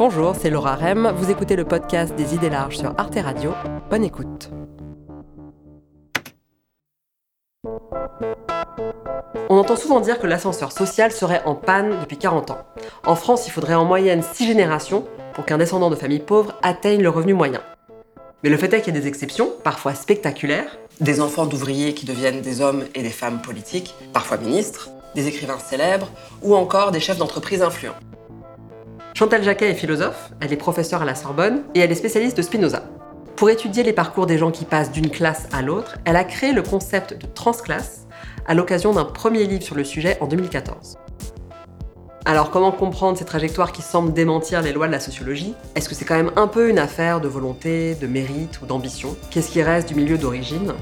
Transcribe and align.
Bonjour, 0.00 0.34
c'est 0.34 0.48
Laura 0.48 0.76
Rem. 0.76 1.12
Vous 1.14 1.30
écoutez 1.30 1.56
le 1.56 1.66
podcast 1.66 2.14
des 2.16 2.34
idées 2.34 2.48
larges 2.48 2.78
sur 2.78 2.94
Arte 2.96 3.18
Radio. 3.22 3.52
Bonne 3.90 4.02
écoute. 4.02 4.48
On 9.50 9.58
entend 9.58 9.76
souvent 9.76 10.00
dire 10.00 10.18
que 10.18 10.26
l'ascenseur 10.26 10.72
social 10.72 11.12
serait 11.12 11.42
en 11.44 11.54
panne 11.54 12.00
depuis 12.00 12.16
40 12.16 12.50
ans. 12.50 12.64
En 13.04 13.14
France, 13.14 13.46
il 13.46 13.50
faudrait 13.50 13.74
en 13.74 13.84
moyenne 13.84 14.22
6 14.22 14.46
générations 14.46 15.04
pour 15.34 15.44
qu'un 15.44 15.58
descendant 15.58 15.90
de 15.90 15.96
famille 15.96 16.20
pauvre 16.20 16.54
atteigne 16.62 17.02
le 17.02 17.10
revenu 17.10 17.34
moyen. 17.34 17.60
Mais 18.42 18.48
le 18.48 18.56
fait 18.56 18.72
est 18.72 18.80
qu'il 18.80 18.94
y 18.94 18.96
a 18.96 19.00
des 19.02 19.06
exceptions, 19.06 19.50
parfois 19.62 19.92
spectaculaires, 19.92 20.78
des 21.02 21.20
enfants 21.20 21.44
d'ouvriers 21.44 21.92
qui 21.92 22.06
deviennent 22.06 22.40
des 22.40 22.62
hommes 22.62 22.86
et 22.94 23.02
des 23.02 23.10
femmes 23.10 23.42
politiques, 23.42 23.94
parfois 24.14 24.38
ministres, 24.38 24.88
des 25.14 25.28
écrivains 25.28 25.58
célèbres, 25.58 26.08
ou 26.40 26.54
encore 26.54 26.90
des 26.90 27.00
chefs 27.00 27.18
d'entreprise 27.18 27.60
influents. 27.60 27.96
Chantal 29.14 29.42
Jacquet 29.42 29.70
est 29.70 29.74
philosophe, 29.74 30.30
elle 30.40 30.52
est 30.52 30.56
professeure 30.56 31.02
à 31.02 31.04
la 31.04 31.14
Sorbonne 31.14 31.62
et 31.74 31.80
elle 31.80 31.92
est 31.92 31.96
spécialiste 31.96 32.36
de 32.36 32.42
Spinoza. 32.42 32.84
Pour 33.36 33.50
étudier 33.50 33.82
les 33.82 33.92
parcours 33.92 34.26
des 34.26 34.38
gens 34.38 34.50
qui 34.50 34.64
passent 34.64 34.92
d'une 34.92 35.10
classe 35.10 35.48
à 35.52 35.62
l'autre, 35.62 35.98
elle 36.04 36.16
a 36.16 36.24
créé 36.24 36.52
le 36.52 36.62
concept 36.62 37.20
de 37.20 37.26
transclasse 37.26 38.06
à 38.46 38.54
l'occasion 38.54 38.92
d'un 38.92 39.04
premier 39.04 39.44
livre 39.44 39.62
sur 39.62 39.74
le 39.74 39.84
sujet 39.84 40.16
en 40.20 40.26
2014. 40.26 40.98
Alors 42.24 42.50
comment 42.50 42.70
comprendre 42.70 43.18
ces 43.18 43.24
trajectoires 43.24 43.72
qui 43.72 43.82
semblent 43.82 44.12
démentir 44.12 44.62
les 44.62 44.72
lois 44.72 44.86
de 44.86 44.92
la 44.92 45.00
sociologie? 45.00 45.54
Est-ce 45.74 45.88
que 45.88 45.94
c'est 45.94 46.04
quand 46.04 46.16
même 46.16 46.32
un 46.36 46.46
peu 46.46 46.68
une 46.68 46.78
affaire 46.78 47.20
de 47.20 47.28
volonté, 47.28 47.94
de 47.94 48.06
mérite 48.06 48.60
ou 48.62 48.66
d'ambition? 48.66 49.16
Qu'est-ce 49.30 49.50
qui 49.50 49.62
reste 49.62 49.88
du 49.88 49.94
milieu 49.94 50.18
d'origine? 50.18 50.72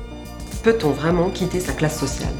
Peut-on 0.62 0.90
vraiment 0.90 1.30
quitter 1.30 1.60
sa 1.60 1.72
classe 1.72 1.98
sociale? 1.98 2.34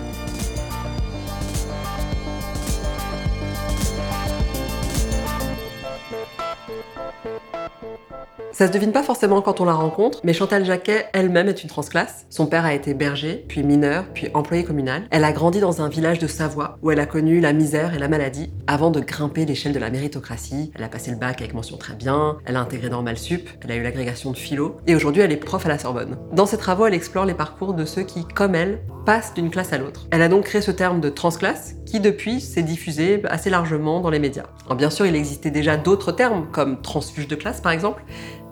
Ça 8.58 8.66
se 8.66 8.72
devine 8.72 8.90
pas 8.90 9.04
forcément 9.04 9.40
quand 9.40 9.60
on 9.60 9.64
la 9.64 9.72
rencontre, 9.72 10.18
mais 10.24 10.32
Chantal 10.32 10.64
Jacquet 10.64 11.06
elle-même 11.12 11.46
est 11.46 11.62
une 11.62 11.68
transclasse. 11.68 12.26
Son 12.28 12.46
père 12.46 12.64
a 12.64 12.74
été 12.74 12.92
berger, 12.92 13.44
puis 13.46 13.62
mineur, 13.62 14.06
puis 14.12 14.30
employé 14.34 14.64
communal. 14.64 15.04
Elle 15.12 15.22
a 15.22 15.30
grandi 15.30 15.60
dans 15.60 15.80
un 15.80 15.88
village 15.88 16.18
de 16.18 16.26
Savoie 16.26 16.76
où 16.82 16.90
elle 16.90 16.98
a 16.98 17.06
connu 17.06 17.38
la 17.38 17.52
misère 17.52 17.94
et 17.94 18.00
la 18.00 18.08
maladie 18.08 18.50
avant 18.66 18.90
de 18.90 18.98
grimper 18.98 19.44
l'échelle 19.44 19.72
de 19.72 19.78
la 19.78 19.90
méritocratie. 19.90 20.72
Elle 20.74 20.82
a 20.82 20.88
passé 20.88 21.12
le 21.12 21.18
bac 21.18 21.40
avec 21.40 21.54
mention 21.54 21.76
très 21.76 21.94
bien, 21.94 22.38
elle 22.46 22.56
a 22.56 22.60
intégré 22.60 22.90
Normal 22.90 23.16
Sup, 23.16 23.48
elle 23.62 23.70
a 23.70 23.76
eu 23.76 23.82
l'agrégation 23.84 24.32
de 24.32 24.36
philo 24.36 24.78
et 24.88 24.96
aujourd'hui 24.96 25.22
elle 25.22 25.30
est 25.30 25.36
prof 25.36 25.64
à 25.64 25.68
la 25.68 25.78
Sorbonne. 25.78 26.18
Dans 26.32 26.46
ses 26.46 26.58
travaux, 26.58 26.84
elle 26.84 26.94
explore 26.94 27.26
les 27.26 27.34
parcours 27.34 27.74
de 27.74 27.84
ceux 27.84 28.02
qui, 28.02 28.24
comme 28.24 28.56
elle, 28.56 28.80
passent 29.06 29.34
d'une 29.34 29.50
classe 29.50 29.72
à 29.72 29.78
l'autre. 29.78 30.08
Elle 30.10 30.20
a 30.20 30.28
donc 30.28 30.46
créé 30.46 30.62
ce 30.62 30.72
terme 30.72 31.00
de 31.00 31.10
transclasse 31.10 31.76
qui 31.86 32.00
depuis 32.00 32.40
s'est 32.40 32.62
diffusé 32.62 33.22
assez 33.28 33.50
largement 33.50 34.00
dans 34.00 34.10
les 34.10 34.18
médias. 34.18 34.46
bien 34.76 34.90
sûr, 34.90 35.06
il 35.06 35.14
existait 35.14 35.50
déjà 35.50 35.76
d'autres 35.76 36.12
termes 36.12 36.48
comme 36.52 36.82
transfuge 36.82 37.28
de 37.28 37.36
classe 37.36 37.60
par 37.60 37.72
exemple, 37.72 38.02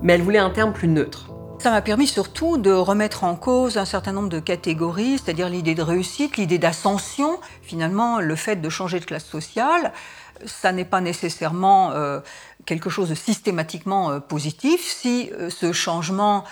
mais 0.02 0.14
elle 0.14 0.22
voulait 0.22 0.38
un 0.38 0.50
terme 0.50 0.72
plus 0.72 0.88
neutre. 0.88 1.30
Ça 1.58 1.70
m'a 1.70 1.80
permis 1.80 2.06
surtout 2.06 2.58
de 2.58 2.70
remettre 2.70 3.24
en 3.24 3.34
cause 3.34 3.78
un 3.78 3.86
certain 3.86 4.12
nombre 4.12 4.28
de 4.28 4.40
catégories, 4.40 5.18
c'est-à-dire 5.18 5.48
l'idée 5.48 5.74
de 5.74 5.82
réussite, 5.82 6.36
l'idée 6.36 6.58
d'ascension. 6.58 7.40
Finalement, 7.62 8.20
le 8.20 8.36
fait 8.36 8.56
de 8.56 8.68
changer 8.68 9.00
de 9.00 9.06
classe 9.06 9.24
sociale, 9.24 9.92
ça 10.44 10.72
n'est 10.72 10.84
pas 10.84 11.00
nécessairement 11.00 11.92
euh, 11.92 12.20
quelque 12.66 12.90
chose 12.90 13.08
de 13.08 13.14
systématiquement 13.14 14.10
euh, 14.10 14.20
positif 14.20 14.82
si 14.82 15.30
euh, 15.32 15.50
ce 15.50 15.72
changement 15.72 16.44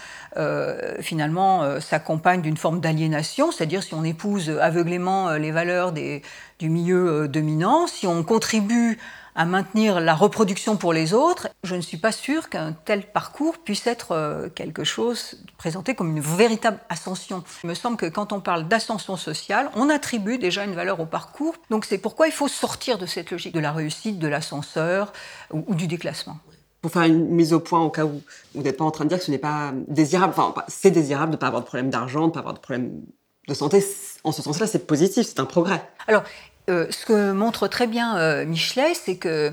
finalement 0.99 1.79
s'accompagne 1.81 2.43
d'une 2.43 2.57
forme 2.57 2.81
d'aliénation, 2.81 3.53
c'est-à-dire 3.53 3.85
si 3.85 3.95
on 3.95 4.03
épouse 4.03 4.51
aveuglément 4.51 5.31
les 5.35 5.53
valeurs 5.53 5.93
du 5.93 6.69
milieu 6.69 7.29
dominant, 7.29 7.87
si 7.87 8.09
on 8.09 8.25
contribue 8.25 8.99
à 9.35 9.45
maintenir 9.45 10.01
la 10.01 10.15
reproduction 10.15 10.77
pour 10.77 10.93
les 10.93 11.13
autres, 11.13 11.49
je 11.65 11.75
ne 11.75 11.81
suis 11.81 11.97
pas 11.97 12.13
sûre 12.13 12.49
qu'un 12.49 12.73
tel 12.73 13.03
parcours 13.11 13.59
puisse 13.59 13.87
être 13.87 14.13
euh, 14.13 14.49
quelque 14.49 14.85
chose 14.85 15.43
présenté 15.59 15.95
comme 15.95 16.17
une 16.17 16.23
véritable 16.23 16.79
ascension. 16.89 17.43
Il 17.65 17.69
me 17.69 17.75
semble 17.75 17.97
que 17.97 18.07
quand 18.07 18.33
on 18.33 18.41
parle 18.41 18.69
d'ascension 18.69 19.17
sociale, 19.17 19.71
on 19.75 19.91
attribue 19.91 20.39
déjà 20.39 20.65
une 20.65 20.75
valeur 20.75 21.01
au 21.01 21.07
parcours. 21.07 21.55
Donc 21.71 21.85
c'est 21.85 21.99
pourquoi 21.99 22.29
il 22.29 22.33
faut 22.33 22.49
sortir 22.49 22.99
de 22.99 23.07
cette 23.07 23.31
logique 23.31 23.55
de 23.55 23.61
la 23.61 23.73
réussite, 23.73 24.19
de 24.19 24.29
l'ascenseur 24.29 25.13
ou, 25.51 25.75
du 25.75 25.87
déclassement 25.87 26.39
pour 26.81 26.93
faire 26.93 27.05
une 27.05 27.31
mise 27.31 27.55
au 27.55 27.61
point 27.61 27.81
au 27.81 27.89
cas 27.89 28.05
où 28.05 28.21
vous 28.55 28.63
n'êtes 28.63 28.77
pas 28.77 28.85
en 28.85 28.91
train 28.91 29.05
de 29.05 29.09
dire 29.09 29.19
que 29.19 29.25
ce 29.25 29.31
n'est 29.31 29.39
pas 29.39 29.73
désirable, 29.89 30.35
enfin 30.37 30.55
c'est 30.69 30.91
désirable 30.91 31.31
de 31.31 31.37
ne 31.37 31.41
pas 31.41 31.47
avoir 31.47 31.63
de 31.63 31.67
problème 31.67 31.89
d'argent, 31.89 32.23
de 32.23 32.27
ne 32.27 32.31
pas 32.33 32.41
avoir 32.41 32.53
de 32.53 32.59
problème 32.59 33.01
de 33.49 33.55
santé. 33.55 33.83
En 34.23 34.33
ce 34.33 34.43
sens-là, 34.43 34.67
c'est 34.67 34.87
positif, 34.87 35.27
c'est 35.27 35.41
un 35.41 35.47
progrès. 35.47 35.83
Alors, 36.07 36.25
euh, 36.71 36.87
ce 36.91 37.05
que 37.05 37.33
montre 37.33 37.69
très 37.69 37.87
bien 37.87 38.17
euh, 38.17 38.47
Michelet, 38.47 38.95
c'est 38.95 39.17
que 39.17 39.53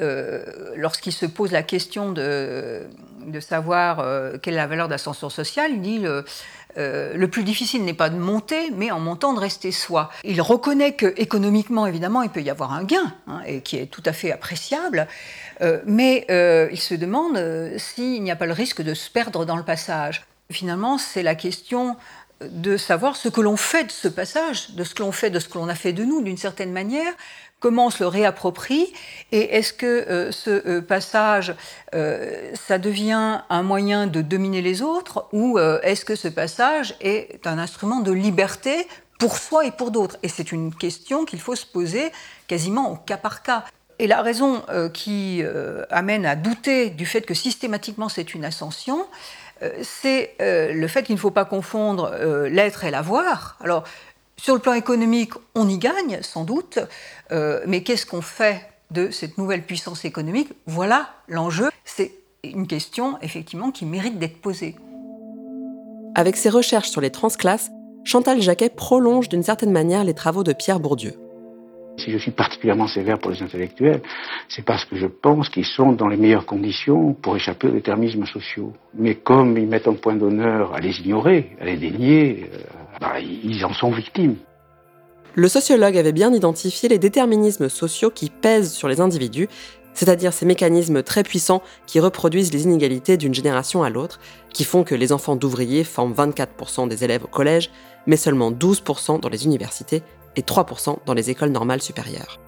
euh, 0.00 0.44
lorsqu'il 0.76 1.12
se 1.12 1.26
pose 1.26 1.50
la 1.50 1.62
question 1.62 2.12
de, 2.12 2.82
savoir 3.40 4.04
quelle 4.40 4.54
est 4.54 4.56
la 4.56 4.66
valeur 4.66 4.88
d'ascension 4.88 5.30
sociale, 5.30 5.72
il 5.74 5.80
dit 5.80 5.98
le, 6.00 7.26
plus 7.26 7.44
difficile 7.44 7.84
n'est 7.84 7.94
pas 7.94 8.10
de 8.10 8.16
monter, 8.16 8.70
mais 8.74 8.90
en 8.90 8.98
montant 8.98 9.32
de 9.32 9.38
rester 9.38 9.70
soi. 9.70 10.10
Il 10.24 10.40
reconnaît 10.40 10.94
que 10.94 11.12
économiquement, 11.16 11.86
évidemment, 11.86 12.22
il 12.22 12.30
peut 12.30 12.42
y 12.42 12.50
avoir 12.50 12.72
un 12.72 12.84
gain, 12.84 13.14
hein, 13.28 13.42
et 13.46 13.60
qui 13.60 13.76
est 13.76 13.86
tout 13.86 14.02
à 14.06 14.12
fait 14.12 14.32
appréciable, 14.32 15.06
mais 15.86 16.26
il 16.72 16.80
se 16.80 16.94
demande 16.94 17.38
s'il 17.76 18.22
n'y 18.22 18.30
a 18.32 18.36
pas 18.36 18.46
le 18.46 18.54
risque 18.54 18.82
de 18.82 18.94
se 18.94 19.10
perdre 19.10 19.44
dans 19.44 19.56
le 19.56 19.64
passage. 19.64 20.24
Finalement, 20.50 20.98
c'est 20.98 21.22
la 21.22 21.34
question 21.34 21.96
de 22.50 22.76
savoir 22.76 23.16
ce 23.16 23.28
que 23.28 23.40
l'on 23.40 23.56
fait 23.56 23.84
de 23.84 23.92
ce 23.92 24.08
passage, 24.08 24.70
de 24.70 24.84
ce 24.84 24.94
que 24.94 25.02
l'on 25.02 25.12
fait, 25.12 25.30
de 25.30 25.38
ce 25.38 25.48
que 25.48 25.58
l'on 25.58 25.68
a 25.68 25.74
fait 25.74 25.92
de 25.92 26.04
nous, 26.04 26.22
d'une 26.22 26.36
certaine 26.36 26.72
manière, 26.72 27.12
comment 27.62 27.86
on 27.86 27.90
se 27.90 28.02
le 28.02 28.08
réapproprie, 28.08 28.92
et 29.30 29.56
est-ce 29.56 29.72
que 29.72 29.86
euh, 29.86 30.32
ce 30.32 30.50
euh, 30.50 30.82
passage, 30.82 31.54
euh, 31.94 32.50
ça 32.54 32.78
devient 32.78 33.40
un 33.48 33.62
moyen 33.62 34.08
de 34.08 34.20
dominer 34.20 34.60
les 34.60 34.82
autres, 34.82 35.28
ou 35.32 35.58
est-ce 35.58 36.04
que 36.04 36.16
ce 36.16 36.28
passage 36.28 36.96
est 37.00 37.46
un 37.46 37.58
instrument 37.58 38.00
de 38.00 38.10
liberté 38.10 38.88
pour 39.18 39.38
soi 39.38 39.64
et 39.64 39.70
pour 39.70 39.92
d'autres? 39.92 40.18
Et 40.24 40.28
c'est 40.28 40.50
une 40.50 40.74
question 40.74 41.24
qu'il 41.24 41.40
faut 41.40 41.54
se 41.54 41.64
poser 41.64 42.10
quasiment 42.48 42.90
au 42.90 42.96
cas 42.96 43.16
par 43.16 43.42
cas. 43.42 43.64
Et 44.00 44.08
la 44.08 44.22
raison 44.22 44.62
qui 44.92 45.42
amène 45.90 46.26
à 46.26 46.34
douter 46.34 46.90
du 46.90 47.06
fait 47.06 47.20
que 47.20 47.34
systématiquement 47.34 48.08
c'est 48.08 48.34
une 48.34 48.44
ascension, 48.44 49.06
c'est 49.82 50.34
euh, 50.40 50.72
le 50.72 50.88
fait 50.88 51.02
qu'il 51.02 51.14
ne 51.14 51.20
faut 51.20 51.30
pas 51.30 51.44
confondre 51.44 52.10
euh, 52.12 52.48
l'être 52.48 52.84
et 52.84 52.90
l'avoir. 52.90 53.56
Alors, 53.60 53.84
sur 54.36 54.54
le 54.54 54.60
plan 54.60 54.72
économique, 54.72 55.32
on 55.54 55.68
y 55.68 55.78
gagne, 55.78 56.18
sans 56.22 56.44
doute, 56.44 56.80
mais 57.66 57.84
qu'est-ce 57.84 58.06
qu'on 58.06 58.22
fait 58.22 58.60
de 58.90 59.10
cette 59.10 59.38
nouvelle 59.38 59.62
puissance 59.62 60.04
économique? 60.04 60.52
Voilà 60.66 61.10
l'enjeu. 61.28 61.70
C'est 61.84 62.12
une 62.42 62.66
question, 62.66 63.18
effectivement, 63.22 63.70
qui 63.70 63.84
mérite 63.84 64.18
d'être 64.18 64.40
posée. 64.40 64.74
Avec 66.16 66.36
ses 66.36 66.48
recherches 66.48 66.90
sur 66.90 67.00
les 67.00 67.10
transclasses, 67.10 67.70
Chantal 68.04 68.42
Jacquet 68.42 68.68
prolonge 68.68 69.28
d'une 69.28 69.44
certaine 69.44 69.70
manière 69.70 70.02
les 70.02 70.14
travaux 70.14 70.42
de 70.42 70.52
Pierre 70.52 70.80
Bourdieu. 70.80 71.14
Si 71.98 72.10
je 72.10 72.18
suis 72.18 72.30
particulièrement 72.30 72.86
sévère 72.86 73.18
pour 73.18 73.30
les 73.30 73.42
intellectuels, 73.42 74.00
c'est 74.48 74.64
parce 74.64 74.84
que 74.84 74.96
je 74.96 75.06
pense 75.06 75.48
qu'ils 75.50 75.66
sont 75.66 75.92
dans 75.92 76.08
les 76.08 76.16
meilleures 76.16 76.46
conditions 76.46 77.12
pour 77.12 77.36
échapper 77.36 77.68
aux 77.68 77.72
déterminismes 77.72 78.26
sociaux. 78.26 78.72
Mais 78.94 79.14
comme 79.14 79.58
ils 79.58 79.66
mettent 79.66 79.88
un 79.88 79.94
point 79.94 80.14
d'honneur 80.14 80.74
à 80.74 80.80
les 80.80 80.98
ignorer, 81.00 81.56
à 81.60 81.66
les 81.66 81.76
dénier, 81.76 82.50
euh, 82.52 82.58
bah, 83.00 83.20
ils 83.20 83.64
en 83.64 83.72
sont 83.74 83.90
victimes. 83.90 84.36
Le 85.34 85.48
sociologue 85.48 85.96
avait 85.96 86.12
bien 86.12 86.32
identifié 86.32 86.88
les 86.88 86.98
déterminismes 86.98 87.68
sociaux 87.68 88.10
qui 88.10 88.30
pèsent 88.30 88.72
sur 88.72 88.88
les 88.88 89.00
individus, 89.00 89.48
c'est-à-dire 89.94 90.32
ces 90.32 90.46
mécanismes 90.46 91.02
très 91.02 91.22
puissants 91.22 91.62
qui 91.86 92.00
reproduisent 92.00 92.52
les 92.52 92.64
inégalités 92.64 93.16
d'une 93.16 93.34
génération 93.34 93.82
à 93.82 93.90
l'autre, 93.90 94.20
qui 94.52 94.64
font 94.64 94.84
que 94.84 94.94
les 94.94 95.12
enfants 95.12 95.36
d'ouvriers 95.36 95.84
forment 95.84 96.14
24% 96.14 96.88
des 96.88 97.04
élèves 97.04 97.24
au 97.24 97.28
collège, 97.28 97.70
mais 98.06 98.16
seulement 98.16 98.50
12% 98.50 99.20
dans 99.20 99.28
les 99.28 99.44
universités 99.46 100.02
et 100.36 100.42
3% 100.42 100.98
dans 101.06 101.14
les 101.14 101.30
écoles 101.30 101.50
normales 101.50 101.82
supérieures. 101.82 102.40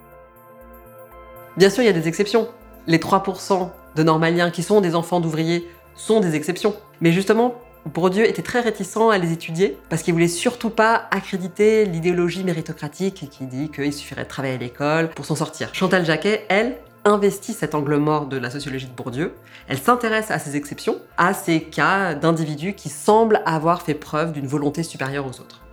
Bien 1.56 1.70
sûr, 1.70 1.82
il 1.82 1.86
y 1.86 1.90
a 1.90 1.92
des 1.92 2.08
exceptions. 2.08 2.48
Les 2.86 2.98
3% 2.98 3.70
de 3.94 4.02
normaliens 4.02 4.50
qui 4.50 4.62
sont 4.62 4.80
des 4.80 4.94
enfants 4.94 5.20
d'ouvriers 5.20 5.68
sont 5.94 6.20
des 6.20 6.34
exceptions. 6.34 6.74
Mais 7.00 7.12
justement, 7.12 7.54
Bourdieu 7.86 8.28
était 8.28 8.42
très 8.42 8.60
réticent 8.60 9.10
à 9.12 9.18
les 9.18 9.32
étudier 9.32 9.78
parce 9.88 10.02
qu'il 10.02 10.14
voulait 10.14 10.28
surtout 10.28 10.70
pas 10.70 11.06
accréditer 11.10 11.84
l'idéologie 11.84 12.42
méritocratique 12.42 13.28
qui 13.30 13.46
dit 13.46 13.70
qu'il 13.70 13.92
suffirait 13.92 14.24
de 14.24 14.28
travailler 14.28 14.54
à 14.54 14.58
l'école 14.58 15.10
pour 15.10 15.26
s'en 15.26 15.36
sortir. 15.36 15.68
Chantal 15.72 16.04
Jacquet, 16.04 16.46
elle, 16.48 16.78
investit 17.04 17.52
cet 17.52 17.74
angle 17.74 17.96
mort 17.96 18.26
de 18.26 18.38
la 18.38 18.50
sociologie 18.50 18.86
de 18.86 18.94
Bourdieu. 18.94 19.34
Elle 19.68 19.78
s'intéresse 19.78 20.30
à 20.30 20.38
ces 20.38 20.56
exceptions, 20.56 20.96
à 21.18 21.34
ces 21.34 21.60
cas 21.60 22.14
d'individus 22.14 22.72
qui 22.72 22.88
semblent 22.88 23.42
avoir 23.44 23.82
fait 23.82 23.94
preuve 23.94 24.32
d'une 24.32 24.46
volonté 24.46 24.82
supérieure 24.82 25.26
aux 25.26 25.40
autres 25.40 25.63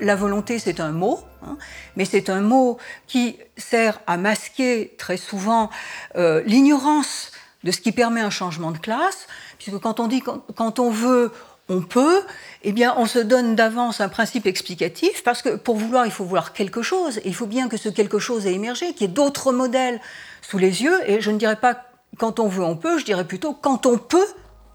la 0.00 0.16
volonté, 0.16 0.58
c'est 0.58 0.80
un 0.80 0.90
mot, 0.90 1.20
hein, 1.42 1.56
mais 1.96 2.04
c'est 2.04 2.30
un 2.30 2.40
mot 2.40 2.78
qui 3.06 3.38
sert 3.56 4.00
à 4.06 4.16
masquer 4.16 4.94
très 4.98 5.16
souvent 5.16 5.70
euh, 6.16 6.42
l'ignorance 6.44 7.32
de 7.64 7.70
ce 7.70 7.80
qui 7.80 7.92
permet 7.92 8.20
un 8.20 8.30
changement 8.30 8.72
de 8.72 8.78
classe, 8.78 9.26
puisque 9.58 9.78
quand 9.78 10.00
on 10.00 10.08
dit 10.08 10.20
quand, 10.20 10.78
on 10.78 10.90
veut, 10.90 11.30
on 11.68 11.80
peut, 11.80 12.22
eh 12.62 12.72
bien, 12.72 12.94
on 12.96 13.06
se 13.06 13.20
donne 13.20 13.54
d'avance 13.54 14.00
un 14.00 14.08
principe 14.08 14.46
explicatif, 14.46 15.22
parce 15.22 15.42
que 15.42 15.56
pour 15.56 15.76
vouloir, 15.76 16.06
il 16.06 16.12
faut 16.12 16.24
vouloir 16.24 16.52
quelque 16.52 16.82
chose, 16.82 17.20
il 17.24 17.34
faut 17.34 17.46
bien 17.46 17.68
que 17.68 17.76
ce 17.76 17.88
quelque 17.88 18.18
chose 18.18 18.46
ait 18.46 18.54
émergé, 18.54 18.92
qu'il 18.94 19.02
y 19.02 19.10
ait 19.10 19.14
d'autres 19.14 19.52
modèles 19.52 20.00
sous 20.42 20.58
les 20.58 20.82
yeux, 20.82 20.98
et 21.08 21.20
je 21.20 21.30
ne 21.30 21.38
dirais 21.38 21.56
pas 21.56 21.84
Quand 22.18 22.40
on 22.40 22.48
veut, 22.48 22.64
on 22.64 22.76
peut, 22.76 22.98
je 22.98 23.04
dirais 23.04 23.24
plutôt 23.24 23.54
quand 23.54 23.86
on 23.86 23.96
peut, 23.96 24.26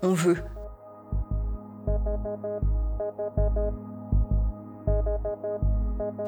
on 0.02 0.14
veut. 0.14 0.38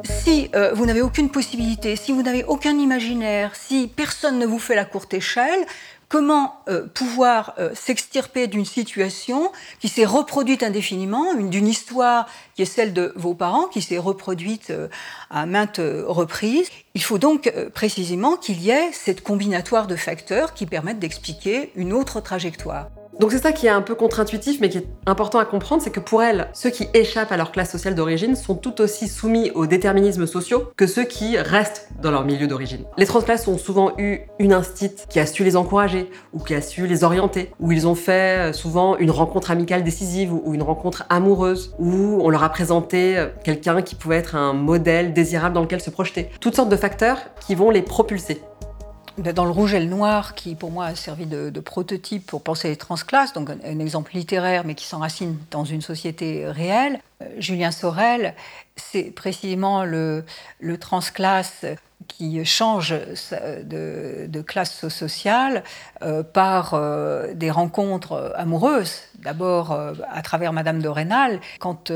Si 0.03 0.49
euh, 0.55 0.71
vous 0.73 0.85
n'avez 0.85 1.01
aucune 1.01 1.29
possibilité, 1.29 1.95
si 1.95 2.11
vous 2.11 2.23
n'avez 2.23 2.43
aucun 2.43 2.77
imaginaire, 2.77 3.55
si 3.55 3.87
personne 3.87 4.39
ne 4.39 4.45
vous 4.45 4.59
fait 4.59 4.75
la 4.75 4.85
courte 4.85 5.13
échelle, 5.13 5.65
comment 6.07 6.61
euh, 6.67 6.87
pouvoir 6.87 7.53
euh, 7.59 7.71
s'extirper 7.75 8.47
d'une 8.47 8.65
situation 8.65 9.51
qui 9.79 9.87
s'est 9.87 10.05
reproduite 10.05 10.63
indéfiniment, 10.63 11.33
d'une 11.35 11.67
histoire 11.67 12.27
qui 12.55 12.63
est 12.63 12.65
celle 12.65 12.93
de 12.93 13.13
vos 13.15 13.35
parents, 13.35 13.67
qui 13.67 13.81
s'est 13.81 13.97
reproduite 13.97 14.73
à 15.29 15.45
maintes 15.45 15.81
reprises? 16.07 16.69
Il 16.95 17.03
faut 17.03 17.17
donc 17.17 17.53
précisément 17.73 18.37
qu'il 18.37 18.61
y 18.61 18.71
ait 18.71 18.91
cette 18.91 19.21
combinatoire 19.21 19.87
de 19.87 19.95
facteurs 19.95 20.53
qui 20.53 20.65
permettent 20.65 20.99
d'expliquer 20.99 21.71
une 21.75 21.93
autre 21.93 22.21
trajectoire. 22.21 22.89
Donc 23.19 23.33
c'est 23.33 23.43
ça 23.43 23.51
qui 23.51 23.67
est 23.67 23.69
un 23.69 23.81
peu 23.81 23.95
contre-intuitif, 23.95 24.61
mais 24.61 24.69
qui 24.69 24.77
est 24.77 24.87
important 25.05 25.39
à 25.39 25.45
comprendre, 25.45 25.81
c'est 25.83 25.89
que 25.89 25.99
pour 25.99 26.23
elles, 26.23 26.47
ceux 26.53 26.69
qui 26.69 26.87
échappent 26.93 27.33
à 27.33 27.37
leur 27.37 27.51
classe 27.51 27.69
sociale 27.69 27.93
d'origine 27.93 28.37
sont 28.37 28.55
tout 28.55 28.79
aussi 28.79 29.09
soumis 29.09 29.51
aux 29.51 29.65
déterminismes 29.65 30.25
sociaux 30.25 30.71
que 30.77 30.87
ceux 30.87 31.03
qui 31.03 31.37
restent 31.37 31.89
dans 32.01 32.11
leur 32.11 32.23
milieu 32.23 32.47
d'origine. 32.47 32.85
Les 32.97 33.05
transclasses 33.05 33.45
ont 33.49 33.57
souvent 33.57 33.91
eu 33.97 34.19
une 34.39 34.53
instite 34.53 35.05
qui 35.09 35.19
a 35.19 35.25
su 35.25 35.43
les 35.43 35.57
encourager, 35.57 36.09
ou 36.31 36.39
qui 36.39 36.55
a 36.55 36.61
su 36.61 36.87
les 36.87 37.03
orienter, 37.03 37.51
où 37.59 37.73
ils 37.73 37.87
ont 37.87 37.95
fait 37.95 38.51
euh, 38.51 38.53
souvent 38.53 38.95
une 38.97 39.11
rencontre 39.11 39.51
amicale 39.51 39.83
décisive, 39.83 40.33
ou 40.33 40.53
une 40.53 40.63
rencontre 40.63 41.03
amoureuse, 41.09 41.75
où 41.77 42.19
on 42.21 42.29
leur 42.29 42.43
a 42.43 42.49
présenté 42.49 43.17
euh, 43.17 43.27
quelqu'un 43.43 43.81
qui 43.81 43.95
pouvait 43.95 44.17
être 44.17 44.35
un 44.35 44.53
modèle 44.53 45.11
désirable 45.11 45.55
dans 45.55 45.61
lequel 45.61 45.81
se 45.81 45.89
projeter. 45.89 46.29
Toutes 46.39 46.55
sortes 46.55 46.69
de 46.69 46.77
facteurs 46.77 47.17
qui 47.45 47.53
vont 47.53 47.69
les 47.69 47.81
propulser. 47.81 48.41
Dans 49.19 49.43
le 49.43 49.51
rouge 49.51 49.73
et 49.73 49.79
le 49.79 49.85
noir, 49.85 50.33
qui 50.33 50.55
pour 50.55 50.71
moi 50.71 50.85
a 50.85 50.95
servi 50.95 51.25
de, 51.25 51.59
prototype 51.59 52.25
pour 52.25 52.41
penser 52.41 52.69
les 52.69 52.77
transclasses, 52.77 53.33
donc 53.33 53.49
un, 53.49 53.79
exemple 53.79 54.13
littéraire 54.13 54.63
mais 54.65 54.75
qui 54.75 54.85
s'enracine 54.85 55.37
dans 55.51 55.65
une 55.65 55.81
société 55.81 56.47
réelle, 56.47 57.01
euh, 57.21 57.25
Julien 57.37 57.71
Sorel, 57.71 58.33
c'est 58.77 59.11
précisément 59.11 59.83
le, 59.83 60.23
le 60.61 60.77
transclasse 60.77 61.65
qui 62.07 62.43
change 62.45 62.95
de, 63.63 64.41
classe 64.41 64.87
sociale 64.87 65.63
euh, 66.01 66.23
par 66.23 66.73
euh, 66.73 67.33
des 67.33 67.51
rencontres 67.51 68.33
amoureuses. 68.35 69.01
D'abord 69.23 69.71
à 70.09 70.21
travers 70.21 70.53
Madame 70.53 70.81
de 70.81 70.87
Rênal. 70.87 71.39
Quand 71.59 71.91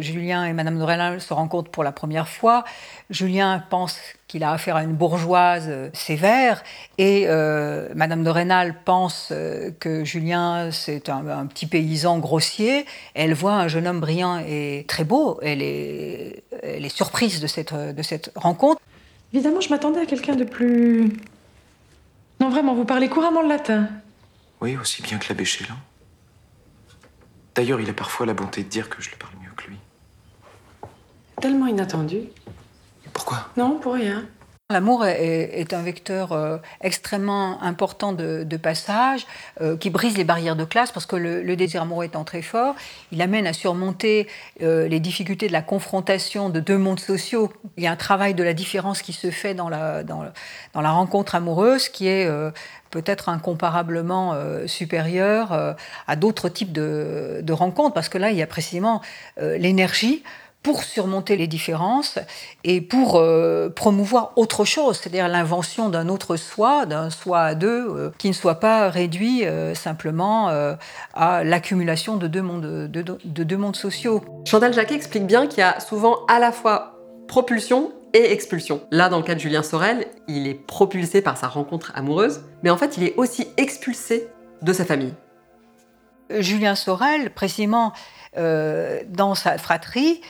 Julien 0.00 0.44
et 0.44 0.52
Madame 0.52 0.78
de 0.78 0.84
Rênal 0.84 1.20
se 1.20 1.32
rencontrent 1.32 1.70
pour 1.70 1.84
la 1.84 1.92
première 1.92 2.28
fois, 2.28 2.64
Julien 3.10 3.62
pense 3.70 3.98
qu'il 4.26 4.42
a 4.42 4.52
affaire 4.52 4.76
à 4.76 4.82
une 4.82 4.94
bourgeoise 4.94 5.66
euh, 5.68 5.88
sévère, 5.92 6.62
et 6.98 7.24
euh, 7.26 7.88
Madame 7.94 8.24
de 8.24 8.30
Rênal 8.30 8.74
pense 8.84 9.28
euh, 9.30 9.70
que 9.78 10.04
Julien, 10.04 10.70
c'est 10.72 11.08
un, 11.08 11.46
petit 11.46 11.66
paysan 11.66 12.18
grossier. 12.18 12.86
Elle 13.14 13.34
voit 13.34 13.54
un 13.54 13.68
jeune 13.68 13.86
homme 13.86 14.00
brillant 14.00 14.38
et 14.38 14.84
très 14.88 15.04
beau. 15.04 15.38
Elle 15.42 15.62
est, 15.62 16.42
elle 16.62 16.84
est 16.84 16.94
surprise 16.94 17.40
de 17.40 17.46
cette, 17.46 17.74
de 17.74 18.02
cette 18.02 18.32
rencontre. 18.34 18.80
Évidemment, 19.32 19.60
je 19.60 19.68
m'attendais 19.68 20.00
à 20.00 20.06
quelqu'un 20.06 20.34
de 20.34 20.44
plus... 20.44 21.12
Non, 22.40 22.50
vraiment, 22.50 22.74
vous 22.74 22.84
parlez 22.84 23.08
couramment 23.08 23.42
le 23.42 23.48
latin. 23.48 23.88
Oui, 24.60 24.76
aussi 24.76 25.02
bien 25.02 25.18
que 25.18 25.28
l'abbé 25.28 25.44
Chélan. 25.44 25.76
D'ailleurs, 27.56 27.80
il 27.80 27.88
a 27.88 27.94
parfois 27.94 28.26
la 28.26 28.34
bonté 28.34 28.62
de 28.62 28.68
dire 28.68 28.90
que 28.90 29.00
je 29.02 29.10
le 29.10 29.16
parle 29.16 29.32
mieux 29.42 29.50
que 29.56 29.68
lui. 29.68 29.78
Tellement 31.40 31.66
inattendu. 31.66 32.20
Pourquoi? 33.14 33.48
Non, 33.56 33.78
pour 33.78 33.94
rien. 33.94 34.26
L'amour 34.68 35.06
est, 35.06 35.72
un 35.74 35.82
vecteur 35.82 36.32
euh, 36.32 36.58
extrêmement 36.80 37.62
important 37.62 38.12
de, 38.12 38.56
passage 38.56 39.24
euh, 39.60 39.76
qui 39.76 39.90
brise 39.90 40.16
les 40.18 40.24
barrières 40.24 40.56
de 40.56 40.64
classe 40.64 40.90
parce 40.90 41.06
que 41.06 41.14
le, 41.14 41.54
désir 41.54 41.82
amoureux 41.82 42.06
étant 42.06 42.24
très 42.24 42.42
fort, 42.42 42.74
il 43.12 43.22
amène 43.22 43.46
à 43.46 43.52
surmonter 43.52 44.26
euh, 44.62 44.88
les 44.88 44.98
difficultés 44.98 45.46
de 45.46 45.52
la 45.52 45.62
confrontation 45.62 46.50
de 46.50 46.58
deux 46.58 46.78
mondes 46.78 46.98
sociaux. 46.98 47.52
Il 47.76 47.84
y 47.84 47.86
a 47.86 47.92
un 47.92 47.96
travail 47.96 48.34
de 48.34 48.42
la 48.42 48.54
différence 48.54 49.02
qui 49.02 49.12
se 49.12 49.30
fait 49.30 49.54
dans 49.54 49.68
la, 49.68 50.02
dans, 50.02 50.24
la 50.74 50.90
rencontre 50.90 51.36
amoureuse 51.36 51.88
qui 51.88 52.08
est 52.08 52.28
peut-être 52.90 53.28
incomparablement 53.28 54.34
supérieur 54.66 55.76
à 56.08 56.16
d'autres 56.16 56.48
types 56.48 56.72
de, 56.72 57.38
de, 57.40 57.52
rencontres 57.52 57.94
parce 57.94 58.08
que 58.08 58.18
là, 58.18 58.32
il 58.32 58.36
y 58.36 58.42
a 58.42 58.48
précisément 58.48 59.00
l'énergie 59.38 60.24
pour 60.66 60.82
surmonter 60.82 61.36
les 61.36 61.46
différences 61.46 62.18
et 62.64 62.80
pour 62.80 63.18
euh, 63.18 63.68
promouvoir 63.68 64.32
autre 64.34 64.64
chose, 64.64 64.98
c'est-à-dire 64.98 65.28
l'invention 65.28 65.90
d'un 65.90 66.08
autre 66.08 66.34
soi, 66.34 66.86
d'un 66.86 67.08
soi 67.08 67.42
à 67.42 67.54
deux, 67.54 67.86
euh, 67.88 68.10
qui 68.18 68.26
ne 68.26 68.32
soit 68.32 68.56
pas 68.56 68.90
réduit 68.90 69.46
euh, 69.46 69.76
simplement 69.76 70.48
à 71.14 71.44
l'accumulation 71.44 72.16
de, 72.16 72.26
deux 72.26 72.42
mondes, 72.42 72.88
de, 72.90 73.04
de 73.24 73.44
deux 73.44 73.56
mondes 73.56 73.76
sociaux. 73.76 74.24
Chantal 74.44 74.74
Jacquet 74.74 74.96
explique 74.96 75.24
bien 75.24 75.46
qu'il 75.46 75.60
y 75.60 75.62
a 75.62 75.78
souvent 75.78 76.26
à 76.26 76.40
la 76.40 76.50
fois 76.50 76.98
propulsion 77.28 77.92
et 78.12 78.32
expulsion. 78.32 78.80
Là, 78.90 79.08
dans 79.08 79.18
le 79.18 79.22
cas 79.22 79.36
de 79.36 79.40
Julien 79.40 79.62
Sorel, 79.62 80.08
il 80.26 80.48
est 80.48 80.54
propulsé 80.54 81.22
par 81.22 81.36
sa 81.36 81.46
rencontre 81.46 81.92
amoureuse, 81.94 82.40
mais 82.64 82.70
en 82.70 82.76
fait, 82.76 82.96
il 82.96 83.04
est 83.04 83.14
aussi 83.16 83.46
expulsé 83.56 84.26
de 84.62 84.72
sa 84.72 84.84
famille. 84.84 85.14
Julien 86.28 86.74
Sorel, 86.74 87.30
précisément 87.32 87.92
dans 88.34 89.34
sa 89.34 89.56
fratrie, 89.56 90.20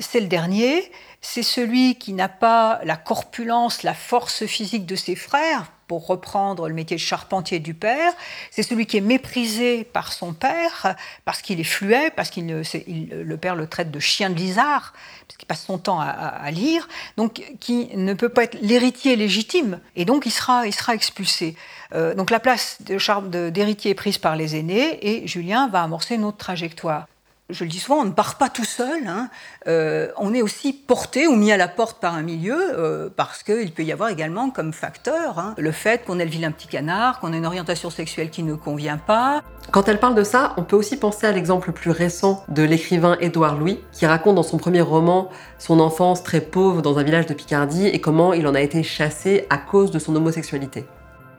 c'est 0.00 0.20
le 0.20 0.26
dernier, 0.26 0.90
c'est 1.20 1.42
celui 1.42 1.96
qui 1.96 2.12
n'a 2.12 2.28
pas 2.28 2.80
la 2.84 2.96
corpulence, 2.96 3.82
la 3.82 3.94
force 3.94 4.46
physique 4.46 4.86
de 4.86 4.96
ses 4.96 5.16
frères, 5.16 5.70
pour 5.86 6.06
reprendre 6.06 6.68
le 6.68 6.74
métier 6.74 6.96
de 6.96 7.00
charpentier 7.00 7.58
du 7.58 7.74
père, 7.74 8.12
c'est 8.50 8.62
celui 8.62 8.86
qui 8.86 8.96
est 8.96 9.02
méprisé 9.02 9.84
par 9.84 10.12
son 10.12 10.32
père 10.32 10.96
parce 11.24 11.42
qu'il 11.42 11.60
est 11.60 11.64
fluet, 11.64 12.10
parce 12.14 12.30
qu'il 12.30 12.46
le 12.46 13.36
père 13.36 13.54
le 13.54 13.66
traite 13.66 13.90
de 13.90 14.00
chien 14.00 14.30
de 14.30 14.34
lisard, 14.34 14.94
parce 15.26 15.36
qu'il 15.36 15.46
passe 15.46 15.64
son 15.64 15.78
temps 15.78 16.00
à, 16.00 16.50
lire, 16.50 16.88
donc 17.16 17.42
qui 17.60 17.90
ne 17.96 18.14
peut 18.14 18.28
pas 18.28 18.44
être 18.44 18.58
l'héritier 18.60 19.16
légitime, 19.16 19.80
et 19.96 20.04
donc 20.04 20.26
il 20.26 20.30
sera, 20.30 20.66
expulsé. 20.66 21.56
Euh, 21.94 22.14
donc 22.14 22.30
la 22.30 22.40
place 22.40 22.78
d'héritier 22.80 23.90
est 23.90 23.94
prise 23.94 24.18
par 24.18 24.36
les 24.36 24.56
aînés, 24.56 24.98
et 25.06 25.26
Julien 25.26 25.68
va 25.68 25.82
amorcer 25.82 26.14
une 26.14 26.24
autre 26.24 26.38
trajectoire 26.38 27.06
je 27.50 27.64
le 27.64 27.68
dis 27.68 27.78
souvent, 27.78 28.00
on 28.00 28.04
ne 28.04 28.12
part 28.12 28.36
pas 28.38 28.48
tout 28.48 28.64
seul. 28.64 29.06
Hein. 29.06 29.28
Euh, 29.66 30.08
on 30.16 30.32
est 30.32 30.40
aussi 30.40 30.72
porté 30.72 31.26
ou 31.26 31.36
mis 31.36 31.52
à 31.52 31.58
la 31.58 31.68
porte 31.68 32.00
par 32.00 32.14
un 32.14 32.22
milieu, 32.22 32.56
euh, 32.56 33.10
parce 33.14 33.42
qu'il 33.42 33.70
peut 33.72 33.82
y 33.82 33.92
avoir 33.92 34.08
également 34.08 34.48
comme 34.48 34.72
facteur 34.72 35.38
hein, 35.38 35.54
le 35.58 35.70
fait 35.70 36.04
qu'on 36.04 36.18
ait 36.18 36.24
le 36.24 36.30
vilain 36.30 36.50
petit 36.52 36.68
canard, 36.68 37.20
qu'on 37.20 37.34
ait 37.34 37.36
une 37.36 37.46
orientation 37.46 37.90
sexuelle 37.90 38.30
qui 38.30 38.42
ne 38.42 38.54
convient 38.54 38.96
pas. 38.96 39.42
Quand 39.72 39.88
elle 39.88 40.00
parle 40.00 40.14
de 40.14 40.24
ça, 40.24 40.54
on 40.56 40.62
peut 40.62 40.76
aussi 40.76 40.96
penser 40.96 41.26
à 41.26 41.32
l'exemple 41.32 41.72
plus 41.72 41.90
récent 41.90 42.44
de 42.48 42.62
l'écrivain 42.62 43.18
Édouard 43.20 43.58
Louis, 43.58 43.80
qui 43.92 44.06
raconte 44.06 44.36
dans 44.36 44.42
son 44.42 44.56
premier 44.56 44.80
roman 44.80 45.28
son 45.58 45.80
enfance 45.80 46.22
très 46.22 46.40
pauvre 46.40 46.80
dans 46.80 46.98
un 46.98 47.02
village 47.02 47.26
de 47.26 47.34
Picardie 47.34 47.88
et 47.88 48.00
comment 48.00 48.32
il 48.32 48.46
en 48.46 48.54
a 48.54 48.60
été 48.60 48.82
chassé 48.82 49.46
à 49.50 49.58
cause 49.58 49.90
de 49.90 49.98
son 49.98 50.16
homosexualité. 50.16 50.86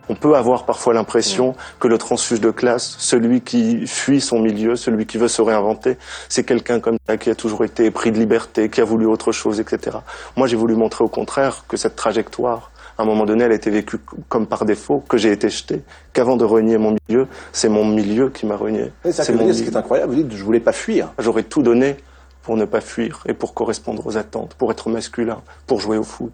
On 0.09 0.15
peut 0.15 0.35
avoir 0.35 0.65
parfois 0.65 0.93
l'impression 0.93 1.55
que 1.79 1.88
le 1.88 1.97
transfuge 1.97 2.39
de 2.39 2.51
classe, 2.51 2.95
celui 3.00 3.41
qui 3.41 3.88
fuit 3.88 4.21
son 4.21 4.39
milieu, 4.39 4.75
celui 4.75 5.05
qui 5.05 5.17
veut 5.17 5.27
se 5.27 5.41
réinventer, 5.41 5.97
c'est 6.29 6.43
quelqu'un 6.43 6.79
comme 6.79 6.97
ça 7.07 7.17
qui 7.17 7.29
a 7.29 7.35
toujours 7.35 7.63
été 7.63 7.89
pris 7.91 8.12
de 8.12 8.17
liberté, 8.17 8.69
qui 8.69 8.81
a 8.81 8.85
voulu 8.85 9.05
autre 9.05 9.31
chose, 9.31 9.59
etc. 9.59 9.97
Moi, 10.35 10.47
j'ai 10.47 10.55
voulu 10.55 10.75
montrer 10.75 11.03
au 11.03 11.07
contraire 11.07 11.65
que 11.67 11.77
cette 11.77 11.95
trajectoire, 11.95 12.71
à 12.97 13.03
un 13.03 13.05
moment 13.05 13.25
donné, 13.25 13.43
elle 13.43 13.51
a 13.51 13.55
été 13.55 13.69
vécue 13.69 13.97
comme 14.29 14.47
par 14.47 14.65
défaut, 14.65 15.03
que 15.07 15.17
j'ai 15.17 15.31
été 15.31 15.50
jeté, 15.50 15.81
qu'avant 16.13 16.38
de 16.38 16.45
renier 16.45 16.77
mon 16.77 16.95
milieu, 17.07 17.27
c'est 17.51 17.69
mon 17.69 17.85
milieu 17.85 18.29
qui 18.29 18.45
m'a 18.45 18.55
renié. 18.55 18.91
C'est 19.12 19.33
mon 19.33 19.51
ce 19.51 19.63
qui 19.63 19.69
est 19.69 19.75
incroyable, 19.75 20.13
vous 20.13 20.24
dites, 20.24 20.38
je 20.38 20.43
voulais 20.43 20.59
pas 20.59 20.71
fuir. 20.71 21.12
J'aurais 21.19 21.43
tout 21.43 21.63
donné 21.63 21.97
pour 22.43 22.57
ne 22.57 22.65
pas 22.65 22.79
fuir 22.79 23.24
et 23.25 23.33
pour 23.33 23.55
correspondre 23.55 24.05
aux 24.05 24.17
attentes, 24.17 24.53
pour 24.53 24.71
être 24.71 24.89
masculin, 24.89 25.41
pour 25.65 25.81
jouer 25.81 25.97
au 25.97 26.03
foot, 26.03 26.31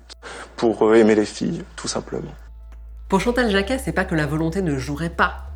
pour 0.58 0.86
euh, 0.86 0.96
aimer 0.96 1.16
les 1.16 1.26
filles, 1.26 1.64
tout 1.78 1.88
simplement. 1.88 2.32
Pour 3.12 3.20
Chantal 3.20 3.52
Jacquet, 3.52 3.78
c'est 3.78 3.92
pas 3.92 4.06
que 4.06 4.16
la 4.16 4.26
volonté 4.26 4.62
ne 4.62 4.78
jouerait 4.78 5.10
pas, 5.10 5.48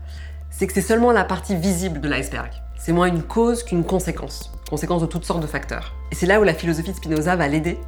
c'est 0.50 0.67
que 0.67 0.74
c'est 0.74 0.81
seulement 0.81 1.13
la 1.13 1.24
partie 1.24 1.55
visible 1.55 2.01
de 2.01 2.09
l'iceberg. 2.09 2.51
C'est 2.77 2.91
moins 2.91 3.07
une 3.07 3.24
cause 3.24 3.63
qu'une 3.63 3.85
conséquence, 3.85 4.51
conséquence 4.69 5.01
de 5.01 5.07
toutes 5.07 5.24
sortes 5.24 5.39
de 5.39 5.47
facteurs. 5.47 5.93
Et 6.12 6.15
c'est 6.15 6.25
là 6.25 6.41
où 6.41 6.43
la 6.43 6.53
philosophie 6.53 6.91
de 6.91 6.97
Spinoza 6.97 7.38
va 7.38 7.47
l'aider. 7.47 7.79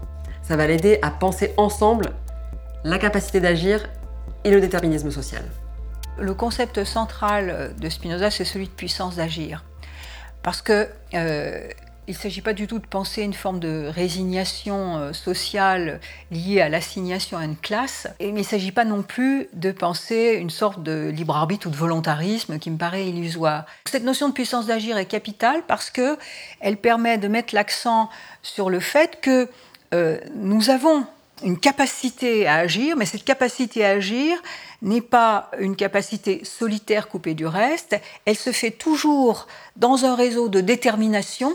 Ça 0.41 0.55
va 0.55 0.67
l'aider 0.67 0.99
à 1.01 1.11
penser 1.11 1.53
ensemble 1.57 2.13
la 2.85 2.97
capacité 2.97 3.41
d'agir 3.41 3.85
et 4.45 4.51
le 4.51 4.61
déterminisme 4.61 5.11
social. 5.11 5.43
Le 6.17 6.33
concept 6.33 6.85
central 6.85 7.75
de 7.77 7.89
Spinoza, 7.89 8.31
c'est 8.31 8.45
celui 8.45 8.67
de 8.67 8.73
puissance 8.73 9.17
d'agir. 9.17 9.65
Parce 10.43 10.61
que 10.61 10.87
euh, 11.13 11.67
il 12.07 12.13
ne 12.13 12.17
s'agit 12.17 12.41
pas 12.41 12.53
du 12.53 12.67
tout 12.67 12.79
de 12.79 12.87
penser 12.87 13.21
une 13.21 13.33
forme 13.33 13.59
de 13.59 13.91
résignation 13.93 14.97
euh, 14.97 15.13
sociale 15.13 15.99
liée 16.31 16.61
à 16.61 16.69
l'assignation 16.69 17.37
à 17.37 17.43
une 17.43 17.57
classe, 17.57 18.07
mais 18.21 18.27
il 18.27 18.33
ne 18.33 18.43
s'agit 18.43 18.71
pas 18.71 18.85
non 18.85 19.03
plus 19.03 19.47
de 19.53 19.71
penser 19.71 20.37
une 20.39 20.49
sorte 20.49 20.81
de 20.81 21.11
libre 21.13 21.35
arbitre 21.35 21.67
ou 21.67 21.69
de 21.69 21.75
volontarisme 21.75 22.59
qui 22.59 22.71
me 22.71 22.77
paraît 22.77 23.07
illusoire. 23.09 23.65
Cette 23.85 24.03
notion 24.03 24.29
de 24.29 24.33
puissance 24.33 24.67
d'agir 24.67 24.97
est 24.97 25.05
capitale 25.05 25.63
parce 25.67 25.89
qu'elle 25.89 26.77
permet 26.81 27.17
de 27.17 27.27
mettre 27.27 27.53
l'accent 27.53 28.09
sur 28.41 28.69
le 28.69 28.79
fait 28.79 29.19
que 29.21 29.49
euh, 29.93 30.17
nous 30.35 30.69
avons 30.69 31.05
une 31.43 31.59
capacité 31.59 32.47
à 32.47 32.55
agir, 32.55 32.95
mais 32.95 33.05
cette 33.05 33.23
capacité 33.23 33.85
à 33.85 33.89
agir 33.89 34.41
n'est 34.81 35.01
pas 35.01 35.51
une 35.59 35.75
capacité 35.75 36.43
solitaire 36.43 37.09
coupée 37.09 37.33
du 37.33 37.45
reste, 37.45 37.95
elle 38.25 38.37
se 38.37 38.51
fait 38.51 38.71
toujours 38.71 39.47
dans 39.75 40.05
un 40.05 40.15
réseau 40.15 40.49
de 40.49 40.61
détermination 40.61 41.53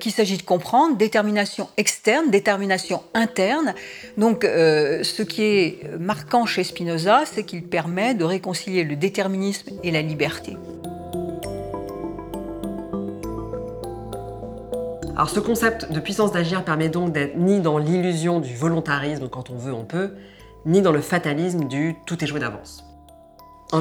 qu'il 0.00 0.12
s'agit 0.12 0.38
de 0.38 0.42
comprendre, 0.42 0.96
détermination 0.96 1.68
externe, 1.76 2.30
détermination 2.30 3.02
interne. 3.12 3.74
Donc 4.16 4.44
euh, 4.44 5.02
ce 5.02 5.22
qui 5.22 5.42
est 5.42 5.98
marquant 5.98 6.46
chez 6.46 6.64
Spinoza, 6.64 7.24
c'est 7.26 7.44
qu'il 7.44 7.64
permet 7.64 8.14
de 8.14 8.24
réconcilier 8.24 8.84
le 8.84 8.96
déterminisme 8.96 9.70
et 9.82 9.90
la 9.90 10.02
liberté. 10.02 10.56
Alors 15.16 15.30
ce 15.30 15.38
concept 15.38 15.92
de 15.92 16.00
puissance 16.00 16.32
d'agir 16.32 16.64
permet 16.64 16.88
donc 16.88 17.12
d'être 17.12 17.36
ni 17.36 17.60
dans 17.60 17.78
l'illusion 17.78 18.40
du 18.40 18.54
volontarisme 18.54 19.28
quand 19.28 19.48
on 19.50 19.56
veut 19.56 19.72
on 19.72 19.84
peut, 19.84 20.14
ni 20.66 20.82
dans 20.82 20.90
le 20.90 21.00
fatalisme 21.00 21.68
du 21.68 21.94
tout 22.04 22.22
est 22.24 22.26
joué 22.26 22.40
d'avance. 22.40 22.84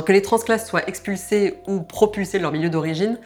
que 0.06 0.12
les 0.12 0.22
transclasses 0.22 0.68
soient 0.68 0.88
expulsées 0.88 1.56
ou 1.68 1.82
propulsées 1.82 2.38
de 2.38 2.44
leur 2.44 2.52
milieu 2.52 2.70
d'origine, 2.70 3.18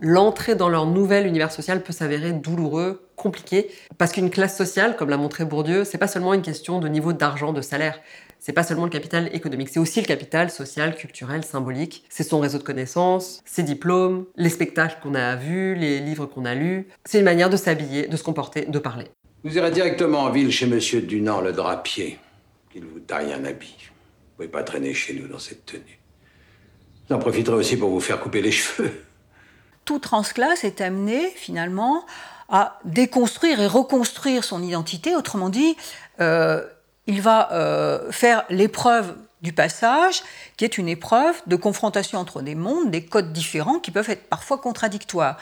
l'entrée 0.00 0.54
dans 0.54 0.68
leur 0.68 0.86
nouvel 0.86 1.26
univers 1.26 1.52
social 1.52 1.82
peut 1.82 1.92
s'avérer 1.92 2.32
douloureux, 2.32 3.08
compliqué, 3.16 3.70
parce 3.98 4.12
qu'une 4.12 4.30
classe 4.30 4.56
sociale, 4.56 4.96
comme 4.96 5.10
l'a 5.10 5.16
montré 5.16 5.44
Bourdieu, 5.44 5.84
c'est 5.84 5.98
pas 5.98 6.08
seulement 6.08 6.34
une 6.34 6.42
question 6.42 6.80
de 6.80 6.88
niveau 6.88 7.12
d'argent, 7.12 7.52
de 7.52 7.60
salaire, 7.60 8.00
c'est 8.44 8.52
pas 8.52 8.62
seulement 8.62 8.84
le 8.84 8.90
capital 8.90 9.34
économique, 9.34 9.70
c'est 9.70 9.80
aussi 9.80 10.02
le 10.02 10.06
capital 10.06 10.50
social, 10.50 10.96
culturel, 10.96 11.44
symbolique. 11.44 12.04
C'est 12.10 12.24
son 12.24 12.40
réseau 12.40 12.58
de 12.58 12.62
connaissances, 12.62 13.40
ses 13.46 13.62
diplômes, 13.62 14.26
les 14.36 14.50
spectacles 14.50 14.98
qu'on 15.02 15.14
a 15.14 15.34
vus, 15.34 15.74
les 15.74 15.98
livres 15.98 16.26
qu'on 16.26 16.44
a 16.44 16.54
lus. 16.54 16.88
C'est 17.06 17.20
une 17.20 17.24
manière 17.24 17.48
de 17.48 17.56
s'habiller, 17.56 18.06
de 18.06 18.16
se 18.18 18.22
comporter, 18.22 18.66
de 18.66 18.78
parler. 18.78 19.06
Vous 19.44 19.56
irez 19.56 19.70
directement 19.70 20.24
en 20.24 20.30
ville 20.30 20.50
chez 20.52 20.66
Monsieur 20.66 21.00
Dunant, 21.00 21.40
le 21.40 21.52
drapier, 21.52 22.18
qu'il 22.70 22.84
vous 22.84 23.00
taille 23.00 23.32
un 23.32 23.46
habit. 23.46 23.76
Vous 23.78 24.36
pouvez 24.36 24.48
pas 24.48 24.62
traîner 24.62 24.92
chez 24.92 25.14
nous 25.14 25.26
dans 25.26 25.38
cette 25.38 25.64
tenue. 25.64 25.98
J'en 27.08 27.18
profiterai 27.18 27.56
aussi 27.56 27.78
pour 27.78 27.88
vous 27.88 28.00
faire 28.00 28.20
couper 28.20 28.42
les 28.42 28.52
cheveux. 28.52 28.92
Tout 29.84 29.98
transclasse 29.98 30.64
est 30.64 30.80
amené 30.80 31.30
finalement 31.30 32.04
à 32.48 32.78
déconstruire 32.84 33.60
et 33.60 33.66
reconstruire 33.66 34.44
son 34.44 34.62
identité. 34.62 35.16
Autrement 35.16 35.48
dit, 35.48 35.76
euh, 36.20 36.64
il 37.06 37.20
va 37.20 37.52
euh, 37.52 38.10
faire 38.10 38.44
l'épreuve 38.50 39.16
du 39.42 39.52
passage, 39.52 40.22
qui 40.56 40.64
est 40.64 40.78
une 40.78 40.88
épreuve 40.88 41.34
de 41.46 41.56
confrontation 41.56 42.18
entre 42.18 42.40
des 42.40 42.54
mondes, 42.54 42.90
des 42.90 43.04
codes 43.04 43.32
différents 43.32 43.78
qui 43.78 43.90
peuvent 43.90 44.08
être 44.08 44.28
parfois 44.28 44.58
contradictoires. 44.58 45.36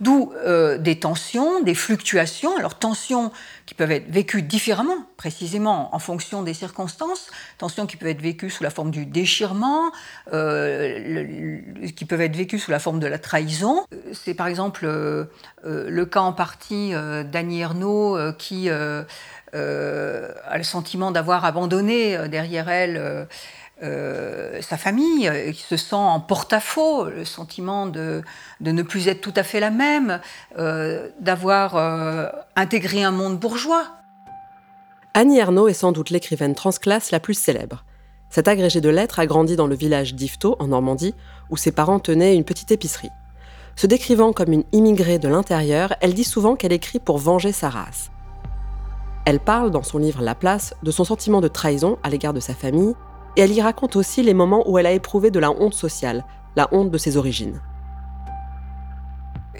D'où 0.00 0.32
euh, 0.36 0.78
des 0.78 1.00
tensions, 1.00 1.60
des 1.62 1.74
fluctuations, 1.74 2.56
alors 2.56 2.78
tensions 2.78 3.32
qui 3.66 3.74
peuvent 3.74 3.90
être 3.90 4.08
vécues 4.08 4.42
différemment, 4.42 4.96
précisément 5.16 5.94
en 5.94 5.98
fonction 5.98 6.42
des 6.42 6.54
circonstances, 6.54 7.30
tensions 7.58 7.86
qui 7.86 7.96
peuvent 7.96 8.08
être 8.08 8.22
vécues 8.22 8.50
sous 8.50 8.62
la 8.62 8.70
forme 8.70 8.90
du 8.90 9.06
déchirement, 9.06 9.90
euh, 10.32 11.58
qui 11.96 12.04
peuvent 12.04 12.20
être 12.20 12.36
vécues 12.36 12.58
sous 12.58 12.70
la 12.70 12.78
forme 12.78 13.00
de 13.00 13.06
la 13.06 13.18
trahison. 13.18 13.84
C'est 14.12 14.34
par 14.34 14.46
exemple 14.46 14.86
le 15.64 16.04
cas 16.04 16.20
en 16.20 16.32
partie 16.32 16.92
d'Annie 17.30 17.60
Ernaux 17.60 18.16
qui 18.38 18.70
euh, 19.54 20.30
a 20.46 20.58
le 20.58 20.64
sentiment 20.64 21.10
d'avoir 21.10 21.46
abandonné 21.46 22.16
euh, 22.16 22.28
derrière 22.28 22.68
elle 22.68 23.26
euh, 23.82 24.60
sa 24.62 24.76
famille, 24.76 25.30
qui 25.54 25.62
se 25.62 25.76
sent 25.76 25.94
en 25.94 26.20
porte-à-faux, 26.20 27.04
le 27.04 27.24
sentiment 27.24 27.86
de, 27.86 28.22
ne 28.60 28.82
plus 28.82 29.08
être 29.08 29.20
tout 29.20 29.34
à 29.36 29.42
fait 29.42 29.60
la 29.60 29.70
même, 29.70 30.20
d'avoir 31.20 31.76
intégré 32.56 33.04
un 33.04 33.12
monde 33.12 33.38
bourgeois. 33.38 33.86
Annie 35.14 35.38
Ernaux 35.38 35.68
est 35.68 35.74
sans 35.74 35.92
doute 35.92 36.10
l'écrivaine 36.10 36.54
transclasse 36.54 37.10
la 37.10 37.20
plus 37.20 37.34
célèbre. 37.34 37.84
Cette 38.30 38.48
agrégée 38.48 38.80
de 38.80 38.90
lettres 38.90 39.18
a 39.20 39.26
grandi 39.26 39.56
dans 39.56 39.66
le 39.66 39.74
village 39.74 40.14
d'Yvetot, 40.14 40.56
en 40.58 40.68
Normandie, 40.68 41.14
où 41.50 41.56
ses 41.56 41.72
parents 41.72 41.98
tenaient 41.98 42.36
une 42.36 42.44
petite 42.44 42.70
épicerie. 42.70 43.10
Se 43.74 43.86
décrivant 43.86 44.32
comme 44.32 44.52
une 44.52 44.64
immigrée 44.72 45.18
de 45.18 45.28
l'intérieur, 45.28 45.94
elle 46.00 46.12
dit 46.12 46.24
souvent 46.24 46.56
qu'elle 46.56 46.72
écrit 46.72 46.98
pour 46.98 47.18
venger 47.18 47.52
sa 47.52 47.70
race. 47.70 48.10
Elle 49.24 49.40
parle 49.40 49.70
dans 49.70 49.82
son 49.82 49.98
livre 49.98 50.22
La 50.22 50.34
place 50.34 50.74
de 50.82 50.90
son 50.90 51.04
sentiment 51.04 51.40
de 51.40 51.48
trahison 51.48 51.98
à 52.02 52.10
l'égard 52.10 52.32
de 52.32 52.40
sa 52.40 52.54
famille, 52.54 52.94
et 53.38 53.42
elle 53.42 53.52
y 53.52 53.62
raconte 53.62 53.94
aussi 53.94 54.24
les 54.24 54.34
moments 54.34 54.68
où 54.68 54.78
elle 54.78 54.86
a 54.86 54.90
éprouvé 54.90 55.30
de 55.30 55.38
la 55.38 55.52
honte 55.52 55.72
sociale, 55.72 56.24
la 56.56 56.68
honte 56.72 56.90
de 56.90 56.98
ses 56.98 57.16
origines. 57.16 57.60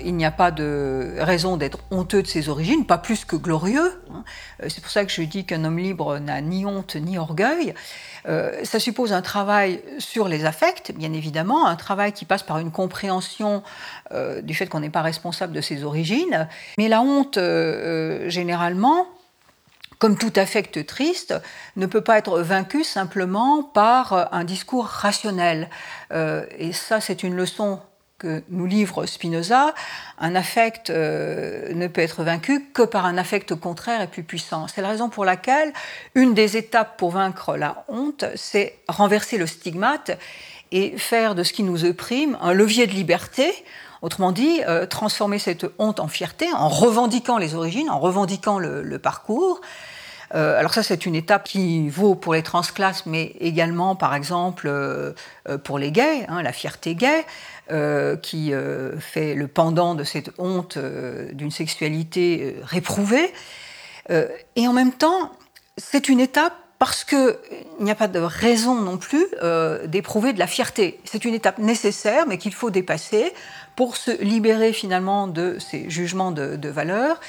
Il 0.04 0.16
n'y 0.16 0.24
a 0.24 0.32
pas 0.32 0.50
de 0.50 1.14
raison 1.18 1.56
d'être 1.56 1.78
honteux 1.92 2.22
de 2.22 2.26
ses 2.26 2.48
origines, 2.48 2.86
pas 2.86 2.98
plus 2.98 3.24
que 3.24 3.36
glorieux. 3.36 4.02
Hein. 4.12 4.24
Euh, 4.62 4.66
c'est 4.68 4.80
pour 4.80 4.90
ça 4.90 5.04
que 5.04 5.12
je 5.12 5.22
dis 5.22 5.44
qu'un 5.44 5.64
homme 5.64 5.78
libre 5.78 6.18
n'a 6.18 6.40
ni 6.40 6.66
honte 6.66 6.96
ni 6.96 7.18
orgueil. 7.18 7.72
Euh, 8.28 8.64
ça 8.64 8.80
suppose 8.80 9.12
un 9.12 9.22
travail 9.22 9.80
sur 9.98 10.26
les 10.26 10.44
affects, 10.44 10.92
bien 10.96 11.12
évidemment, 11.12 11.66
un 11.66 11.76
travail 11.76 12.12
qui 12.12 12.24
passe 12.24 12.42
par 12.42 12.58
une 12.58 12.72
compréhension 12.72 13.62
euh, 14.12 14.42
du 14.42 14.54
fait 14.54 14.66
qu'on 14.66 14.80
n'est 14.80 14.90
pas 14.90 15.02
responsable 15.02 15.52
de 15.52 15.60
ses 15.60 15.84
origines. 15.84 16.48
Mais 16.78 16.88
la 16.88 17.00
honte, 17.00 17.38
généralement, 18.28 19.06
comme 19.98 20.16
tout 20.16 20.32
affect 20.36 20.86
triste, 20.86 21.34
ne 21.76 21.86
peut 21.86 22.00
pas 22.00 22.18
être 22.18 22.40
vaincu 22.40 22.84
simplement 22.84 23.62
par 23.62 24.32
un 24.32 24.44
discours 24.44 24.86
rationnel. 24.86 25.68
Euh, 26.12 26.46
et 26.56 26.72
ça, 26.72 27.00
c'est 27.00 27.22
une 27.22 27.34
leçon 27.34 27.80
que 28.18 28.42
nous 28.48 28.66
livre 28.66 29.06
Spinoza. 29.06 29.74
Un 30.18 30.34
affect 30.34 30.90
euh, 30.90 31.72
ne 31.72 31.86
peut 31.86 32.00
être 32.00 32.24
vaincu 32.24 32.64
que 32.72 32.82
par 32.82 33.06
un 33.06 33.16
affect 33.16 33.54
contraire 33.54 34.00
et 34.00 34.08
plus 34.08 34.24
puissant. 34.24 34.66
C'est 34.66 34.82
la 34.82 34.88
raison 34.88 35.08
pour 35.08 35.24
laquelle 35.24 35.72
une 36.14 36.34
des 36.34 36.56
étapes 36.56 36.96
pour 36.96 37.12
vaincre 37.12 37.56
la 37.56 37.84
honte, 37.88 38.24
c'est 38.34 38.78
renverser 38.88 39.38
le 39.38 39.46
stigmate 39.46 40.18
et 40.72 40.98
faire 40.98 41.34
de 41.34 41.44
ce 41.44 41.52
qui 41.52 41.62
nous 41.62 41.84
opprime 41.84 42.36
un 42.40 42.52
levier 42.52 42.86
de 42.86 42.92
liberté 42.92 43.52
Autrement 44.00 44.32
dit, 44.32 44.60
euh, 44.68 44.86
transformer 44.86 45.38
cette 45.38 45.66
honte 45.78 46.00
en 46.00 46.08
fierté, 46.08 46.46
en 46.52 46.68
revendiquant 46.68 47.38
les 47.38 47.54
origines, 47.54 47.90
en 47.90 47.98
revendiquant 47.98 48.58
le, 48.58 48.98
parcours. 48.98 49.60
Euh, 50.34 50.58
alors 50.58 50.74
ça, 50.74 50.82
c'est 50.82 51.06
une 51.06 51.14
étape 51.14 51.44
qui 51.44 51.88
vaut 51.88 52.14
pour 52.14 52.34
les 52.34 52.42
transclasses, 52.42 53.06
mais 53.06 53.34
également, 53.40 53.96
par 53.96 54.14
exemple, 54.14 54.68
euh, 54.68 55.14
pour 55.64 55.78
les 55.78 55.90
gays, 55.90 56.26
hein, 56.28 56.42
la 56.42 56.52
fierté 56.52 56.94
gay, 56.94 57.24
qui 58.22 58.52
fait 58.98 59.34
le 59.34 59.46
pendant 59.46 59.94
de 59.94 60.02
cette 60.02 60.30
honte 60.38 60.78
d'une 60.78 61.50
sexualité 61.50 62.56
réprouvée. 62.62 63.30
et 64.08 64.66
en 64.66 64.72
même 64.72 64.92
temps, 64.92 65.32
c'est 65.76 66.08
une 66.08 66.18
étape 66.18 66.54
parce 66.78 67.04
qu'il 67.04 67.36
n'y 67.80 67.90
a 67.90 67.94
pas 67.94 68.08
de 68.08 68.20
raison 68.20 68.76
non 68.76 68.98
plus 68.98 69.26
d'éprouver 69.86 70.32
de 70.32 70.38
la 70.38 70.46
fierté. 70.46 71.00
C'est 71.04 71.24
une 71.24 71.34
étape 71.34 71.58
nécessaire, 71.58 72.26
mais 72.28 72.38
qu'il 72.38 72.54
faut 72.54 72.70
dépasser 72.70 73.32
pour 73.78 73.96
se 73.96 74.10
libérer 74.24 74.72
finalement 74.72 75.28
de 75.28 75.56
ces 75.60 75.88
jugements 75.88 76.32
de, 76.32 76.68
valeur 76.68 77.20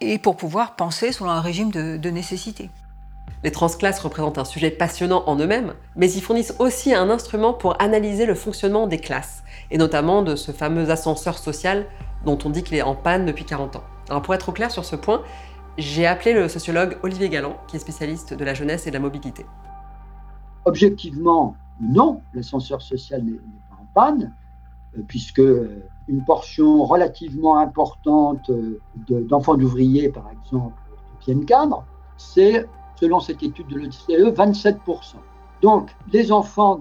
et 0.00 0.20
pour 0.20 0.36
pouvoir 0.36 0.76
penser 0.76 1.10
selon 1.10 1.30
un 1.30 1.40
régime 1.40 1.72
de, 1.72 2.10
nécessité. 2.10 2.70
Les 3.42 3.50
transclasses 3.50 3.98
représentent 3.98 4.38
un 4.38 4.44
sujet 4.44 4.70
passionnant 4.70 5.24
en 5.26 5.34
eux-mêmes, 5.40 5.74
mais 5.96 6.08
ils 6.12 6.22
fournissent 6.22 6.54
aussi 6.60 6.94
un 6.94 7.10
instrument 7.10 7.52
pour 7.52 7.82
analyser 7.82 8.26
le 8.26 8.36
fonctionnement 8.36 8.86
des 8.86 8.98
classes, 8.98 9.42
et 9.72 9.76
notamment 9.76 10.22
de 10.22 10.36
ce 10.36 10.52
fameux 10.52 10.88
ascenseur 10.90 11.36
social 11.36 11.86
dont 12.24 12.38
on 12.44 12.50
dit 12.50 12.62
qu'il 12.62 12.76
est 12.76 12.82
en 12.82 12.94
panne 12.94 13.26
depuis 13.26 13.44
40 13.44 13.74
ans. 13.74 13.84
Alors 14.08 14.22
pour 14.22 14.34
être 14.34 14.52
clair 14.52 14.70
sur 14.70 14.84
ce 14.84 14.94
point, 14.94 15.22
j'ai 15.78 16.06
appelé 16.06 16.34
le 16.34 16.48
sociologue 16.48 16.98
Olivier 17.02 17.28
Galland, 17.28 17.56
qui 17.68 17.76
est 17.76 17.80
spécialiste 17.80 18.34
de 18.34 18.44
la 18.44 18.52
jeunesse 18.52 18.86
et 18.86 18.90
de 18.90 18.94
la 18.94 19.00
mobilité. 19.00 19.46
Objectivement, 20.64 21.56
non, 21.80 22.20
l'ascenseur 22.34 22.82
social 22.82 23.24
n'est 23.24 23.32
pas 23.32 23.76
en 23.80 23.86
panne. 23.94 24.34
Euh, 24.96 25.02
puisque 25.06 25.40
euh, 25.40 25.84
une 26.08 26.24
portion 26.24 26.84
relativement 26.84 27.58
importante 27.58 28.50
euh, 28.50 28.80
d'enfants 29.08 29.56
d'ouvriers, 29.56 30.08
par 30.08 30.30
exemple, 30.30 30.74
viennent 31.24 31.44
cadre, 31.44 31.84
c'est, 32.16 32.66
selon 32.98 33.20
cette 33.20 33.42
étude 33.42 33.66
de 33.68 33.76
l'OCDE, 33.76 34.34
27%. 34.34 35.16
Donc, 35.60 35.94
les 36.12 36.32
enfants 36.32 36.80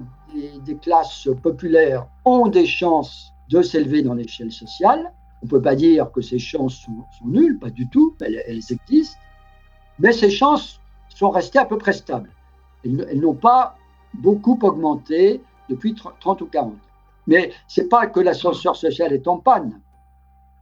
des, 0.64 0.76
classes 0.76 1.28
populaires 1.42 2.08
ont 2.26 2.48
des 2.48 2.66
chances 2.66 3.34
de 3.50 3.62
s'élever 3.62 4.02
dans 4.04 4.14
l'échelle 4.14 4.52
sociale. 4.52 5.12
On 5.42 5.46
ne 5.46 5.50
peut 5.52 5.62
pas 5.62 5.76
dire 5.76 6.12
que 6.12 6.22
ces 6.22 6.40
chances 6.40 6.76
sont, 6.76 7.06
nulles, 7.26 7.60
pas 7.60 7.70
du 7.70 7.88
tout, 7.90 8.16
elles, 8.22 8.62
existent, 8.70 9.20
mais 10.00 10.12
ces 10.12 10.30
chances 10.30 10.80
sont 11.10 11.30
restées 11.30 11.60
à 11.60 11.66
peu 11.66 11.78
près 11.78 11.94
stables. 11.94 12.32
Elles, 12.84 13.08
elles 13.10 13.20
n'ont 13.20 13.34
pas 13.34 13.78
beaucoup 14.14 14.58
augmenté 14.62 15.42
depuis 15.70 15.94
30 15.94 16.42
ou 16.42 16.46
40 16.48 16.78
mais 17.28 17.52
ce 17.68 17.82
n'est 17.82 17.88
pas 17.88 18.08
que 18.08 18.22
l'ascenseur 18.22 18.76
social 18.76 19.14
est 19.14 19.28
en 19.28 19.38
panne, 19.38 19.80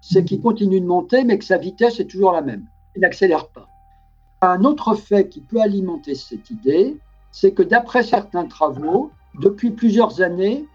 c'est 0.01 0.25
qu'il 0.25 0.41
continue 0.41 0.81
de 0.81 0.85
monter, 0.85 1.23
mais 1.23 1.37
que 1.37 1.45
sa 1.45 1.57
vitesse 1.57 1.99
est 1.99 2.05
toujours 2.05 2.31
la 2.31 2.41
même. 2.41 2.65
Il 2.95 3.01
n'accélère 3.01 3.47
pas. 3.49 3.67
Un 4.41 4.63
autre 4.63 4.95
fait 4.95 5.29
qui 5.29 5.41
peut 5.41 5.61
alimenter 5.61 6.15
cette 6.15 6.49
idée, 6.49 6.97
c'est 7.31 7.53
que 7.53 7.63
d'après 7.63 8.03
certains 8.03 8.45
travaux, 8.45 9.11
depuis 9.39 9.71
plusieurs 9.71 10.21
années, 10.21 10.65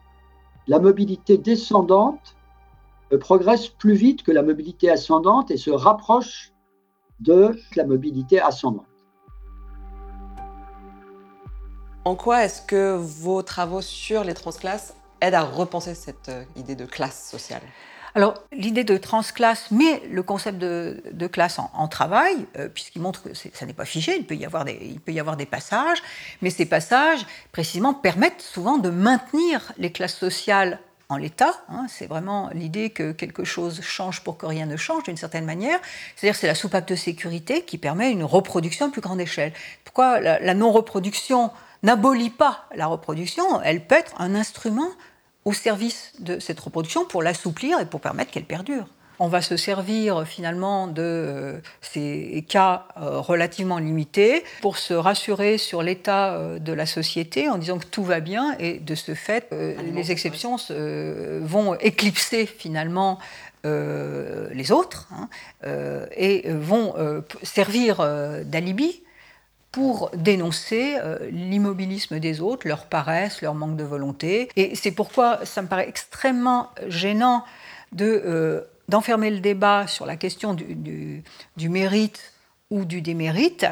la 0.67 0.79
mobilité 0.79 1.39
descendante 1.39 2.37
progresse 3.17 3.69
plus 3.69 3.95
vite 3.95 4.23
que 4.23 4.33
la 4.33 4.43
mobilité 4.43 4.91
ascendante 4.91 5.51
et 5.51 5.57
se 5.57 5.71
rapproche 5.71 6.53
de 7.21 7.59
la 7.77 7.85
mobilité 7.85 8.41
ascendante. 8.41 8.87
En 12.05 12.15
quoi 12.15 12.45
est-ce 12.45 12.63
que 12.63 12.97
vos 12.97 13.43
travaux 13.43 13.83
sur 13.83 14.25
les 14.25 14.35
transclasses 14.35 14.95
aident 15.21 15.35
à 15.35 15.43
repenser 15.43 15.95
cette 15.95 16.31
euh, 16.31 16.45
idée 16.57 16.75
de 16.75 16.87
classe 16.87 17.29
sociale? 17.31 17.61
Alors, 18.15 18.35
l'idée 18.53 18.85
de 18.85 18.97
transclasse 18.97 19.71
met 19.71 20.03
le 20.11 20.23
concept 20.23 20.59
de, 20.59 21.27
classe 21.29 21.59
en, 21.59 21.89
travail, 21.89 22.47
euh, 22.59 22.69
puisqu'il 22.69 23.03
montre 23.03 23.23
que 23.23 23.35
ça 23.35 23.67
n'est 23.67 23.73
pas 23.73 23.85
figé, 23.85 24.17
il 24.17 24.27
peut, 24.27 24.35
y 24.35 24.45
avoir 24.45 24.65
des, 24.65 24.79
il 24.83 25.01
peut 25.01 25.13
y 25.13 25.21
avoir 25.21 25.37
des 25.37 25.47
passages, 25.47 26.03
mais 26.43 26.51
ces 26.51 26.67
passages, 26.67 27.25
précisément, 27.53 27.95
permettent 27.95 28.43
souvent 28.43 28.79
de 28.79 28.91
maintenir 28.91 29.73
les 29.79 29.93
classes 29.93 30.17
sociales 30.17 30.81
en 31.11 31.17
l'état. 31.17 31.53
Hein. 31.69 31.87
c'est 31.89 32.07
vraiment 32.07 32.49
l'idée 32.55 32.91
que 32.91 33.13
quelque 33.13 33.45
chose 33.45 33.83
change 33.83 34.23
pour 34.23 34.39
que 34.39 34.47
rien 34.47 34.65
ne 34.65 34.77
change 34.77 35.03
d'une 35.03 35.17
certaine 35.17 35.45
manière. 35.45 35.79
C'est-à-dire 36.17 36.39
c'est 36.39 36.47
la 36.47 36.55
soupape 36.55 36.89
de 36.89 36.97
sécurité 36.97 37.63
qui 37.63 37.77
permet 37.77 38.11
une 38.11 38.25
reproduction 38.25 38.87
à 38.87 38.91
plus 38.91 39.03
grande 39.03 39.21
échelle. 39.21 39.53
Pourquoi 39.85 40.21
la 40.21 40.55
non-reproduction 40.55 41.51
n'abolit 41.83 42.31
pas 42.31 42.65
la 42.75 42.87
reproduction 42.87 43.61
Elle 43.63 43.85
peut 43.87 43.97
être 43.97 44.15
un 44.19 44.35
instrument 44.35 44.89
au 45.45 45.53
service 45.53 46.13
de 46.21 46.39
cette 46.39 46.61
reproduction 46.61 47.05
pour 47.05 47.23
l'assouplir 47.23 47.81
et 47.81 47.87
pour 47.87 48.01
permettre 48.01 48.31
qu'elle 48.31 48.45
perdure. 48.45 48.87
On 49.21 49.29
va 49.29 49.43
se 49.43 49.57
servir 49.57 50.27
finalement 50.27 50.87
de 50.89 51.03
euh, 51.03 51.61
ces 51.81 52.45
cas 52.49 52.89
euh, 52.97 53.21
relativement 53.21 53.79
limités 53.79 54.43
pour 54.63 54.79
se 54.79 54.95
rassurer 54.95 55.59
sur 55.59 55.83
l'état 55.83 56.35
euh, 56.35 56.59
de 56.59 56.73
la 56.73 56.87
société 56.87 57.49
en 57.49 57.59
disant 57.59 57.79
que 57.79 57.87
tout 57.87 58.03
va 58.03 58.21
bien 58.21 58.57
et 58.59 58.79
de 58.79 58.95
ce 58.95 59.15
fait, 59.15 59.49
les 59.95 60.11
exceptions 60.11 60.57
vont 61.43 61.75
éclipser 61.77 62.47
finalement 62.47 63.19
les 63.65 64.73
autres 64.73 65.09
hein, 65.13 65.29
et 66.17 66.51
vont 66.51 66.95
servir 67.43 67.99
d'alibi 68.45 69.03
pour 69.73 70.11
dénoncer 70.15 70.97
euh, 70.99 71.31
l'immobilisme 71.31 72.19
des 72.19 72.41
autres, 72.41 72.67
leur 72.67 72.87
paresse, 72.87 73.41
leur 73.41 73.55
manque 73.55 73.77
de 73.77 73.85
volonté. 73.85 74.49
Et 74.57 74.75
c'est 74.75 74.91
pourquoi 74.91 75.45
ça 75.45 75.63
me 75.63 75.69
paraît 75.69 75.89
extrêmement 75.89 76.71
gênant 76.89 77.45
de, 77.93 78.23
euh, 78.25 78.63
d'enfermer 78.91 79.31
le 79.31 79.41
débat 79.41 79.87
sur 79.87 80.05
la 80.05 80.17
question 80.17 80.53
du, 80.55 81.23
mérite 81.57 82.35
ou 82.71 82.85
du 82.85 83.01
démérite, 83.01 83.67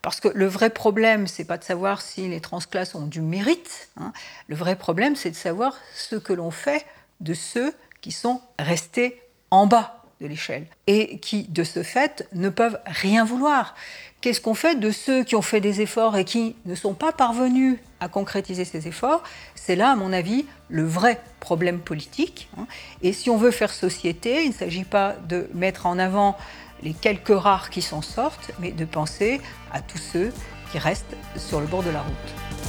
parce 0.00 0.20
que 0.20 0.28
le 0.28 0.46
vrai 0.46 0.70
problème, 0.70 1.26
c'est 1.26 1.44
pas 1.44 1.58
de 1.58 1.64
savoir 1.64 2.00
si 2.00 2.28
les 2.28 2.40
transclasses 2.40 2.94
ont 2.94 3.06
du 3.06 3.20
mérite. 3.20 3.88
Hein. 3.98 4.12
Le 4.46 4.54
vrai 4.54 4.76
problème, 4.76 5.16
c'est 5.16 5.30
de 5.30 5.36
savoir 5.36 5.76
ce 5.94 6.16
que 6.16 6.32
l'on 6.32 6.50
fait 6.50 6.86
de 7.20 7.34
ceux 7.34 7.74
qui 8.00 8.12
sont 8.12 8.40
restés 8.58 9.20
en 9.50 9.66
bas 9.66 10.04
de 10.20 10.26
l'échelle 10.26 10.66
et 10.86 11.18
qui, 11.18 11.44
de 11.44 11.64
ce 11.64 11.82
fait, 11.82 12.28
ne 12.32 12.48
peuvent 12.48 12.78
rien 12.86 13.24
vouloir. 13.24 13.74
Qu'est-ce 14.20 14.40
qu'on 14.40 14.54
fait 14.54 14.74
de 14.74 14.90
ceux 14.90 15.22
qui 15.22 15.36
ont 15.36 15.42
fait 15.42 15.60
des 15.60 15.80
efforts 15.80 16.16
et 16.16 16.24
qui 16.24 16.56
ne 16.66 16.74
sont 16.74 16.92
pas 16.92 17.12
parvenus 17.12 17.78
à 18.00 18.08
concrétiser 18.08 18.64
ces 18.64 18.88
efforts? 18.88 19.22
C'est 19.54 19.76
là, 19.76 19.92
à 19.92 19.94
mon 19.94 20.12
avis, 20.12 20.44
le 20.68 20.84
vrai 20.84 21.20
problème 21.38 21.78
politique. 21.78 22.48
Hein. 22.58 22.66
Et 23.00 23.12
si 23.12 23.30
on 23.30 23.36
veut 23.36 23.52
faire 23.52 23.72
société, 23.72 24.42
il 24.42 24.48
ne 24.48 24.54
s'agit 24.54 24.82
pas 24.82 25.14
de 25.28 25.48
mettre 25.54 25.86
en 25.86 26.00
avant 26.00 26.36
les 26.82 26.94
quelques 26.94 27.28
rares 27.28 27.70
qui 27.70 27.80
s'en 27.80 28.02
sortent, 28.02 28.50
mais 28.58 28.72
de 28.72 28.84
penser 28.84 29.40
à 29.72 29.80
tous 29.80 29.98
ceux 29.98 30.32
qui 30.72 30.78
restent 30.78 31.16
sur 31.36 31.60
le 31.60 31.66
bord 31.66 31.84
de 31.84 31.90
la 31.90 32.02
route. 32.02 32.64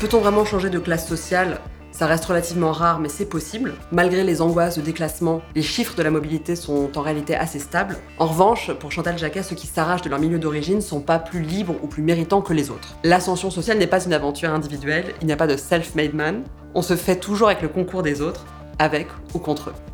Peut-on 0.00 0.18
vraiment 0.18 0.44
changer 0.44 0.68
de 0.68 0.80
classe 0.80 1.06
sociale? 1.06 1.60
Ça 1.94 2.06
reste 2.06 2.24
relativement 2.24 2.72
rare, 2.72 2.98
mais 2.98 3.08
c'est 3.08 3.24
possible. 3.24 3.74
Malgré 3.92 4.24
les 4.24 4.42
angoisses 4.42 4.76
de 4.76 4.82
déclassement, 4.82 5.42
les 5.54 5.62
chiffres 5.62 5.94
de 5.94 6.02
la 6.02 6.10
mobilité 6.10 6.56
sont 6.56 6.90
en 6.98 7.00
réalité 7.02 7.36
assez 7.36 7.60
stables. 7.60 7.96
En 8.18 8.26
revanche, 8.26 8.72
pour 8.72 8.90
Chantal 8.90 9.16
Jacquet, 9.16 9.44
ceux 9.44 9.54
qui 9.54 9.68
s'arrachent 9.68 10.02
de 10.02 10.08
leur 10.08 10.18
milieu 10.18 10.40
d'origine 10.40 10.80
sont 10.80 11.00
pas 11.00 11.20
plus 11.20 11.40
libres 11.40 11.76
ou 11.82 11.86
plus 11.86 12.02
méritants 12.02 12.42
que 12.42 12.52
les 12.52 12.70
autres. 12.70 12.96
L'ascension 13.04 13.48
sociale 13.48 13.78
n'est 13.78 13.86
pas 13.86 14.04
une 14.04 14.12
aventure 14.12 14.50
individuelle, 14.50 15.14
il 15.20 15.28
n'y 15.28 15.32
a 15.32 15.36
pas 15.36 15.46
de 15.46 15.56
self-made 15.56 16.14
man. 16.14 16.42
On 16.74 16.82
se 16.82 16.96
fait 16.96 17.16
toujours 17.16 17.46
avec 17.46 17.62
le 17.62 17.68
concours 17.68 18.02
des 18.02 18.20
autres, 18.20 18.44
avec 18.80 19.06
ou 19.32 19.38
contre 19.38 19.70
eux. 19.70 19.93